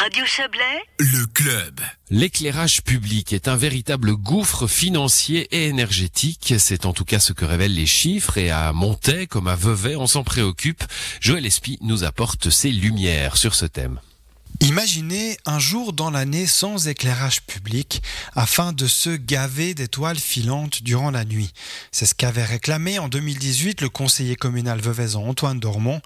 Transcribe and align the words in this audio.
Radio 0.00 0.24
Chablais, 0.24 0.82
le 0.98 1.26
club. 1.26 1.78
L'éclairage 2.08 2.82
public 2.82 3.34
est 3.34 3.48
un 3.48 3.56
véritable 3.56 4.16
gouffre 4.16 4.66
financier 4.66 5.46
et 5.54 5.66
énergétique. 5.66 6.54
C'est 6.56 6.86
en 6.86 6.94
tout 6.94 7.04
cas 7.04 7.18
ce 7.18 7.34
que 7.34 7.44
révèlent 7.44 7.74
les 7.74 7.84
chiffres 7.84 8.38
et 8.38 8.50
à 8.50 8.72
Montaix 8.72 9.26
comme 9.26 9.46
à 9.46 9.56
Vevey, 9.56 9.96
on 9.96 10.06
s'en 10.06 10.24
préoccupe. 10.24 10.82
Joël 11.20 11.44
Espy 11.44 11.76
nous 11.82 12.02
apporte 12.02 12.48
ses 12.48 12.72
lumières 12.72 13.36
sur 13.36 13.54
ce 13.54 13.66
thème. 13.66 14.00
Imaginez 14.58 15.38
un 15.46 15.58
jour 15.58 15.92
dans 15.92 16.10
l'année 16.10 16.46
sans 16.46 16.88
éclairage 16.88 17.42
public 17.42 18.02
afin 18.34 18.72
de 18.72 18.86
se 18.86 19.10
gaver 19.10 19.74
d'étoiles 19.74 20.18
filantes 20.18 20.82
durant 20.82 21.10
la 21.10 21.24
nuit. 21.24 21.52
C'est 21.92 22.06
ce 22.06 22.14
qu'avait 22.14 22.44
réclamé 22.44 22.98
en 22.98 23.08
2018 23.08 23.80
le 23.80 23.88
conseiller 23.88 24.36
communal 24.36 24.80
veuvezan 24.80 25.26
Antoine 25.26 25.60
Dormont. 25.60 26.02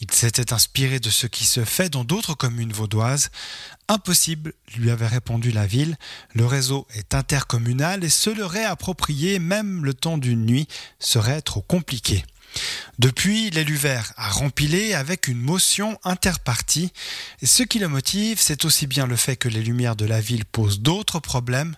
Il 0.00 0.10
s'était 0.10 0.52
inspiré 0.52 0.98
de 0.98 1.10
ce 1.10 1.26
qui 1.26 1.44
se 1.44 1.64
fait 1.64 1.90
dans 1.90 2.04
d'autres 2.04 2.34
communes 2.34 2.72
vaudoises. 2.72 3.30
Impossible, 3.88 4.52
lui 4.76 4.90
avait 4.90 5.06
répondu 5.06 5.52
la 5.52 5.66
ville. 5.66 5.96
Le 6.34 6.44
réseau 6.44 6.86
est 6.94 7.14
intercommunal 7.14 8.02
et 8.02 8.08
se 8.08 8.30
le 8.30 8.44
réapproprier 8.44 9.38
même 9.38 9.84
le 9.84 9.94
temps 9.94 10.18
d'une 10.18 10.44
nuit 10.44 10.66
serait 10.98 11.40
trop 11.40 11.62
compliqué. 11.62 12.24
Depuis, 12.98 13.50
l'élu 13.50 13.76
vert 13.76 14.12
a 14.16 14.30
rempilé 14.30 14.94
avec 14.94 15.28
une 15.28 15.40
motion 15.40 15.98
interpartie. 16.04 16.92
Ce 17.42 17.62
qui 17.62 17.78
le 17.78 17.88
motive, 17.88 18.38
c'est 18.40 18.64
aussi 18.64 18.86
bien 18.86 19.06
le 19.06 19.16
fait 19.16 19.36
que 19.36 19.48
les 19.48 19.62
lumières 19.62 19.96
de 19.96 20.04
la 20.04 20.20
ville 20.20 20.44
posent 20.44 20.80
d'autres 20.80 21.20
problèmes. 21.20 21.74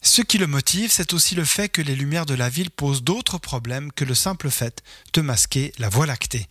Ce 0.00 0.20
qui 0.20 0.38
le 0.38 0.46
motive, 0.48 0.90
c'est 0.90 1.12
aussi 1.12 1.34
le 1.34 1.44
fait 1.44 1.68
que 1.68 1.80
les 1.80 1.94
lumières 1.94 2.26
de 2.26 2.34
la 2.34 2.48
ville 2.48 2.70
posent 2.70 3.04
d'autres 3.04 3.38
problèmes 3.38 3.92
que 3.92 4.04
le 4.04 4.14
simple 4.14 4.50
fait 4.50 4.82
de 5.12 5.20
masquer 5.20 5.72
la 5.78 5.88
voie 5.88 6.06
lactée. 6.06 6.48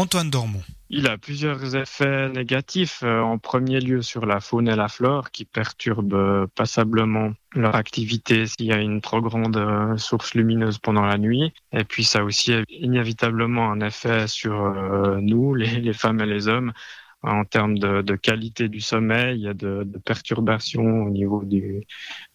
Antoine 0.00 0.30
Dormont. 0.30 0.62
Il 0.88 1.06
a 1.08 1.18
plusieurs 1.18 1.76
effets 1.76 2.30
négatifs. 2.30 3.02
Euh, 3.02 3.20
en 3.20 3.36
premier 3.36 3.80
lieu 3.80 4.00
sur 4.00 4.24
la 4.24 4.40
faune 4.40 4.66
et 4.66 4.74
la 4.74 4.88
flore 4.88 5.30
qui 5.30 5.44
perturbent 5.44 6.14
euh, 6.14 6.46
passablement 6.54 7.32
leur 7.54 7.76
activité 7.76 8.46
s'il 8.46 8.64
y 8.64 8.72
a 8.72 8.78
une 8.78 9.02
trop 9.02 9.20
grande 9.20 9.58
euh, 9.58 9.98
source 9.98 10.32
lumineuse 10.32 10.78
pendant 10.78 11.04
la 11.04 11.18
nuit. 11.18 11.52
Et 11.74 11.84
puis 11.84 12.02
ça 12.02 12.24
aussi 12.24 12.54
inévitablement 12.70 13.70
un 13.70 13.82
effet 13.82 14.26
sur 14.26 14.72
nous, 15.20 15.54
les, 15.54 15.92
femmes 15.92 16.20
et 16.20 16.26
les 16.26 16.48
hommes, 16.48 16.72
en 17.22 17.44
termes 17.44 17.78
de, 17.78 18.02
de, 18.02 18.16
qualité 18.16 18.68
du 18.68 18.80
sommeil, 18.80 19.42
de, 19.54 19.84
de 19.84 19.98
perturbations 19.98 21.04
au 21.04 21.10
niveau 21.10 21.44
du, 21.44 21.86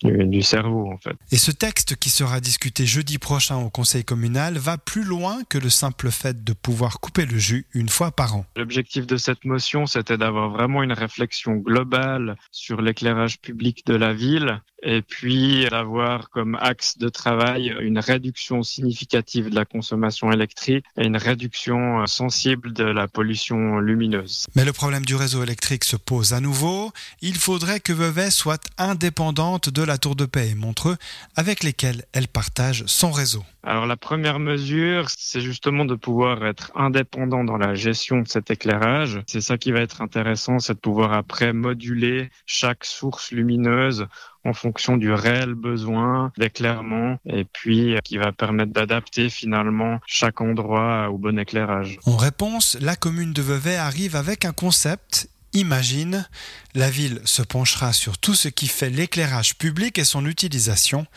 du, 0.04 0.26
du, 0.26 0.42
cerveau 0.42 0.92
en 0.92 0.98
fait. 0.98 1.16
Et 1.32 1.38
ce 1.38 1.52
texte 1.52 1.96
qui 1.96 2.10
sera 2.10 2.40
discuté 2.40 2.86
jeudi 2.86 3.18
prochain 3.18 3.58
au 3.58 3.70
Conseil 3.70 4.04
communal 4.04 4.58
va 4.58 4.78
plus 4.78 5.04
loin 5.04 5.40
que 5.50 5.58
le 5.58 5.70
simple 5.70 6.12
fait 6.12 6.44
de 6.44 6.54
pouvoir 6.54 7.00
couper 7.00 7.26
le 7.26 7.38
jus 7.38 7.66
une 7.74 7.90
fois 7.90 8.12
par 8.12 8.36
an. 8.36 8.46
L'objectif 8.56 9.08
de 9.08 9.18
cette 9.18 9.44
motion, 9.46 9.86
c'était 9.86 10.18
d'avoir 10.18 10.50
vraiment 10.50 10.84
une 10.84 10.94
réflexion 10.94 11.54
globale 11.56 12.36
sur 12.52 12.82
l'éclairage 12.82 13.40
public 13.40 13.86
de 13.86 13.96
la 13.96 14.14
ville 14.14 14.62
et 14.84 15.02
puis 15.02 15.66
d'avoir 15.70 16.30
comme 16.30 16.56
axe 16.62 16.98
de 16.98 17.10
travail 17.10 17.76
une 17.82 17.98
réduction 17.98 18.62
significative 18.62 19.50
de 19.50 19.56
la 19.56 19.66
consommation 19.66 20.32
électrique 20.32 20.86
et 20.98 21.06
une 21.06 21.18
réduction 21.18 22.06
sensible 22.06 22.72
de 22.72 22.84
la 22.84 23.08
pollution 23.08 23.80
lumineuse. 23.80 24.46
Mais 24.56 24.64
le 24.64 24.74
problème 24.76 25.06
du 25.06 25.16
réseau 25.16 25.42
électrique 25.42 25.84
se 25.84 25.96
pose 25.96 26.34
à 26.34 26.40
nouveau. 26.40 26.92
Il 27.22 27.36
faudrait 27.36 27.80
que 27.80 27.94
Vevey 27.94 28.30
soit 28.30 28.64
indépendante 28.78 29.70
de 29.70 29.82
la 29.82 29.98
Tour 29.98 30.16
de 30.16 30.26
Paix 30.26 30.50
et 30.50 30.56
Montreux, 30.56 30.98
avec 31.36 31.64
lesquels 31.64 32.04
elle 32.14 32.28
partage 32.28 32.84
son 32.86 33.12
réseau. 33.12 33.44
Alors 33.64 33.88
la 33.88 33.98
première 33.98 34.38
mesure, 34.38 35.08
c'est 35.10 35.42
justement 35.42 35.86
de 35.86 35.96
pouvoir 35.96 36.46
être 36.46 36.72
indépendant 36.76 37.44
dans 37.44 37.58
la 37.58 37.74
gestion 37.74 38.22
de 38.22 38.28
cet 38.28 38.52
éclairage. 38.52 39.22
C'est 39.26 39.42
ça 39.42 39.58
qui 39.58 39.72
va 39.72 39.80
être 39.80 40.02
intéressant, 40.02 40.60
c'est 40.60 40.76
de 40.76 40.80
pouvoir 40.80 41.14
après 41.14 41.52
moduler 41.52 42.30
chaque 42.46 42.86
source 42.86 43.32
lumineuse 43.32 44.06
en 44.46 44.54
fonction 44.54 44.98
du 44.98 45.12
réel 45.12 45.54
besoin 45.56 46.32
d'éclairement 46.38 47.18
et 47.26 47.46
puis 47.46 47.96
qui 48.04 48.18
va 48.18 48.32
permettre 48.32 48.72
d'adapter 48.72 49.30
finalement 49.30 50.00
chaque 50.06 50.40
endroit 50.40 51.10
au 51.10 51.18
bon 51.18 51.38
éclairage. 51.40 52.00
En 52.06 52.16
réponse, 52.16 52.78
la 52.80 52.96
commune 52.96 53.34
de 53.34 53.42
Vevey 53.42 53.76
arrive 53.76 54.16
avec 54.16 54.46
un 54.46 54.54
concept 54.54 55.28
Imagine, 55.56 56.28
la 56.74 56.90
ville 56.90 57.22
se 57.24 57.42
penchera 57.42 57.94
sur 57.94 58.18
tout 58.18 58.36
ce 58.36 58.50
qui 58.50 58.68
fait 58.68 58.90
l'éclairage 58.90 59.56
public 59.56 59.98
et 59.98 60.04
son 60.04 60.26
utilisation. 60.26 61.08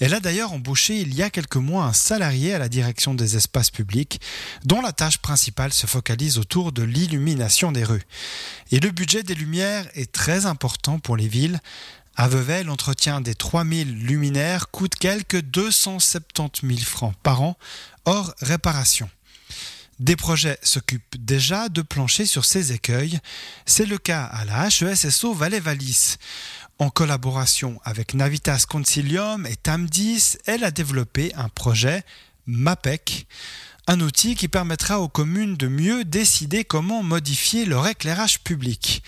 Elle 0.00 0.12
a 0.12 0.18
d'ailleurs 0.18 0.52
embauché 0.52 1.00
il 1.00 1.14
y 1.14 1.22
a 1.22 1.30
quelques 1.30 1.54
mois 1.54 1.84
un 1.84 1.92
salarié 1.92 2.52
à 2.52 2.58
la 2.58 2.68
direction 2.68 3.14
des 3.14 3.36
espaces 3.36 3.70
publics, 3.70 4.20
dont 4.64 4.80
la 4.80 4.90
tâche 4.90 5.18
principale 5.18 5.72
se 5.72 5.86
focalise 5.86 6.36
autour 6.38 6.72
de 6.72 6.82
l'illumination 6.82 7.70
des 7.70 7.84
rues. 7.84 8.02
Et 8.72 8.80
le 8.80 8.90
budget 8.90 9.22
des 9.22 9.36
lumières 9.36 9.86
est 9.94 10.10
très 10.10 10.46
important 10.46 10.98
pour 10.98 11.16
les 11.16 11.28
villes. 11.28 11.60
À 12.18 12.28
Vevey, 12.28 12.64
l'entretien 12.64 13.20
des 13.20 13.34
3000 13.34 14.06
luminaires 14.06 14.70
coûte 14.70 14.94
quelques 14.94 15.42
270 15.42 16.66
000 16.66 16.80
francs 16.80 17.14
par 17.22 17.42
an, 17.42 17.58
hors 18.06 18.34
réparation. 18.40 19.10
Des 19.98 20.16
projets 20.16 20.58
s'occupent 20.62 21.16
déjà 21.18 21.68
de 21.68 21.82
plancher 21.82 22.24
sur 22.24 22.46
ces 22.46 22.72
écueils. 22.72 23.18
C'est 23.66 23.84
le 23.84 23.98
cas 23.98 24.24
à 24.24 24.46
la 24.46 24.68
HESSO 24.68 25.34
Valais-Valis. 25.34 26.16
En 26.78 26.88
collaboration 26.88 27.80
avec 27.84 28.14
Navitas 28.14 28.64
Concilium 28.66 29.46
et 29.46 29.54
TAM10, 29.54 30.38
elle 30.46 30.64
a 30.64 30.70
développé 30.70 31.34
un 31.34 31.50
projet 31.50 32.02
MAPEC, 32.46 33.26
un 33.88 34.00
outil 34.00 34.34
qui 34.34 34.48
permettra 34.48 34.98
aux 34.98 35.08
communes 35.08 35.54
de 35.56 35.68
mieux 35.68 36.04
décider 36.04 36.64
comment 36.64 37.02
modifier 37.04 37.64
leur 37.64 37.86
éclairage 37.86 38.42
public. 38.42 39.02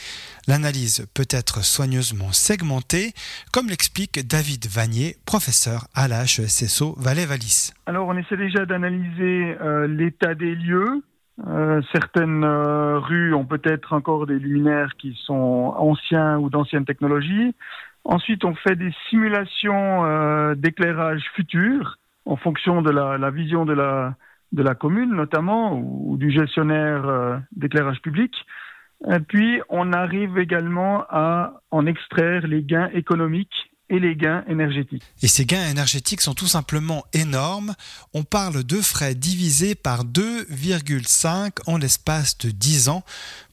L'analyse 0.46 1.06
peut 1.14 1.26
être 1.30 1.64
soigneusement 1.64 2.30
segmentée, 2.30 3.12
comme 3.52 3.66
l'explique 3.66 4.26
David 4.26 4.66
Vanier, 4.66 5.16
professeur 5.26 5.88
à 5.94 6.06
la 6.06 6.22
HESSO 6.22 6.94
Valais-Valis. 6.96 7.72
Alors 7.86 8.06
on 8.06 8.16
essaie 8.16 8.36
déjà 8.36 8.66
d'analyser 8.66 9.56
euh, 9.60 9.88
l'état 9.88 10.34
des 10.34 10.54
lieux. 10.54 11.02
Euh, 11.46 11.82
certaines 11.92 12.44
euh, 12.44 12.98
rues 12.98 13.34
ont 13.34 13.44
peut-être 13.44 13.92
encore 13.92 14.26
des 14.26 14.38
luminaires 14.38 14.94
qui 14.96 15.18
sont 15.24 15.74
anciens 15.76 16.38
ou 16.38 16.50
d'anciennes 16.50 16.84
technologies. 16.84 17.54
Ensuite, 18.04 18.44
on 18.44 18.54
fait 18.54 18.76
des 18.76 18.94
simulations 19.10 20.54
d'éclairage 20.54 21.22
futur 21.34 21.98
en 22.24 22.36
fonction 22.36 22.80
de 22.80 22.90
la, 22.90 23.18
la 23.18 23.30
vision 23.30 23.66
de 23.66 23.74
la, 23.74 24.14
de 24.52 24.62
la 24.62 24.74
commune 24.74 25.14
notamment 25.14 25.78
ou, 25.78 26.16
du 26.16 26.30
gestionnaire 26.30 27.42
d'éclairage 27.52 28.00
public. 28.00 28.34
Puis, 29.28 29.60
on 29.68 29.92
arrive 29.92 30.38
également 30.38 31.04
à 31.08 31.60
en 31.70 31.86
extraire 31.86 32.46
les 32.46 32.62
gains 32.62 32.90
économiques 32.94 33.70
et 33.90 33.98
les 33.98 34.16
gains 34.16 34.44
énergétiques. 34.48 35.02
Et 35.22 35.28
ces 35.28 35.44
gains 35.44 35.68
énergétiques 35.68 36.20
sont 36.20 36.34
tout 36.34 36.46
simplement 36.46 37.04
énormes. 37.12 37.74
On 38.14 38.22
parle 38.22 38.64
de 38.64 38.80
frais 38.80 39.14
divisés 39.14 39.74
par 39.74 40.04
2,5 40.04 41.58
en 41.66 41.78
l'espace 41.78 42.36
de 42.38 42.50
10 42.50 42.88
ans 42.88 43.02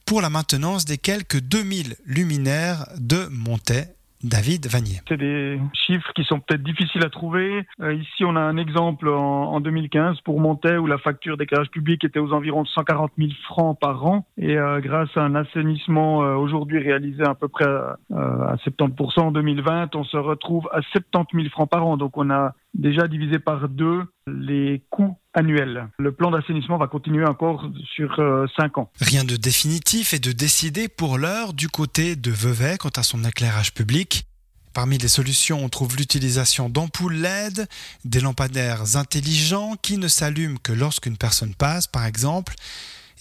pour 0.06 0.22
la 0.22 0.30
maintenance 0.30 0.86
des 0.86 0.98
quelques 0.98 1.40
2000 1.40 1.96
luminaires 2.06 2.86
de 2.98 3.28
Montet 3.30 3.96
David 4.26 4.66
Vanier. 4.66 5.02
C'est 5.08 5.18
des 5.18 5.60
chiffres 5.74 6.12
qui 6.16 6.24
sont 6.24 6.40
peut-être 6.40 6.64
difficiles 6.64 7.06
à 7.06 7.12
trouver. 7.12 7.64
Euh, 7.80 7.94
ici, 7.94 8.26
on 8.26 8.36
a 8.36 8.40
un 8.40 8.58
exemple 8.58 9.08
en, 9.08 9.60
2015 9.62 10.22
pour 10.22 10.40
Montaix 10.40 10.78
où 10.78 10.88
la 10.88 10.98
facture 10.98 11.38
d'éclairage 11.38 11.70
public 11.70 12.04
était 12.04 12.18
aux 12.18 12.34
environs 12.34 12.64
de 12.64 12.68
140 12.68 13.12
000 13.20 13.30
francs 13.44 13.78
par 13.80 14.04
an. 14.06 14.26
Et 14.40 14.58
euh, 14.58 14.82
grâce 14.82 15.16
à 15.16 15.22
un 15.22 15.36
assainissement 15.36 16.24
euh, 16.24 16.36
aujourd'hui 16.36 16.80
réalisé 16.80 17.24
à 17.24 17.36
peu 17.36 17.48
près 17.48 17.66
à 17.66 18.56
70% 18.66 19.20
en 19.20 19.32
2020, 19.32 19.96
on 19.96 20.04
se 20.04 20.18
retrouve 20.18 20.68
à 20.74 20.82
70 20.82 21.36
000 21.36 21.50
francs 21.50 21.70
par 21.70 21.86
an. 21.86 21.96
Donc 21.96 22.18
on 22.18 22.32
a 22.32 22.54
déjà 22.74 23.08
divisé 23.08 23.38
par 23.38 23.70
deux 23.70 24.04
les 24.28 24.82
coûts 24.90 25.16
annuels. 25.36 25.88
Le 26.00 26.12
plan 26.12 26.32
d'assainissement 26.32 26.78
va 26.78 26.88
continuer 26.88 27.26
encore 27.26 27.70
sur 27.94 28.16
5 28.58 28.78
ans. 28.78 28.90
Rien 29.00 29.24
de 29.24 29.36
définitif 29.36 30.14
et 30.14 30.20
de 30.20 30.32
décidé 30.32 30.88
pour 30.88 31.18
l'heure 31.18 31.54
du 31.54 31.70
côté 31.70 32.16
de 32.16 32.32
Vevey 32.32 32.78
quant 32.78 32.90
à 32.96 33.04
son 33.04 33.24
éclairage 33.24 33.74
public. 33.74 34.26
Parmi 34.74 34.98
les 34.98 35.08
solutions, 35.08 35.64
on 35.64 35.70
trouve 35.70 35.96
l'utilisation 35.96 36.68
d'ampoules 36.70 37.16
LED, 37.16 37.66
des 38.04 38.20
lampadaires 38.20 38.98
intelligents 38.98 39.76
qui 39.82 39.98
ne 39.98 40.10
s'allument 40.10 40.58
que 40.62 40.74
lorsqu'une 40.74 41.16
personne 41.16 41.56
passe, 41.56 41.88
par 41.88 42.06
exemple, 42.06 42.56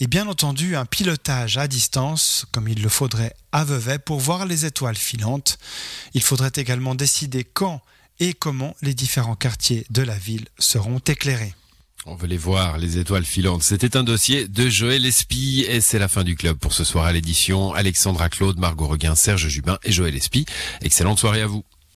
et 0.01 0.09
bien 0.09 0.27
entendu 0.27 0.75
un 0.75 0.85
pilotage 0.85 1.57
à 1.57 1.69
distance, 1.69 2.45
comme 2.51 2.67
il 2.67 2.83
le 2.83 2.89
faudrait 2.89 3.35
à 3.53 3.65
Vevey 3.65 4.01
pour 4.01 4.19
voir 4.19 4.47
les 4.47 4.67
étoiles 4.67 4.97
filantes. 4.97 5.59
Il 6.15 6.23
faudrait 6.23 6.51
également 6.57 6.97
décider 6.97 7.45
quand 7.45 7.81
et 8.19 8.33
comment 8.33 8.75
les 8.83 8.95
différents 8.95 9.37
quartiers 9.37 9.87
de 9.91 10.03
la 10.03 10.17
ville 10.17 10.47
seront 10.59 10.99
éclairés. 10.99 11.55
On 12.07 12.17
veut 12.17 12.27
les 12.27 12.37
voir, 12.37 12.77
les 12.77 12.99
étoiles 12.99 13.25
filantes. 13.25 13.63
C'était 13.63 13.97
un 13.97 14.03
dossier 14.05 14.47
de 14.47 14.69
Joël 14.69 15.07
Espy 15.07 15.65
et 15.67 15.81
c'est 15.81 15.99
la 15.99 16.09
fin 16.09 16.23
du 16.23 16.37
club 16.37 16.59
pour 16.59 16.75
ce 16.75 16.85
soir 16.85 17.07
à 17.07 17.13
l'édition. 17.13 17.73
Alexandra 17.73 18.29
Claude, 18.29 18.59
Margot 18.59 18.87
Reguin, 18.87 19.15
Serge 19.15 19.49
Jubin 19.49 19.79
et 19.85 19.91
Joël 19.91 20.15
Espy. 20.15 20.45
Excellente 20.83 21.19
soirée 21.19 21.41
à 21.41 21.47
vous. 21.47 21.65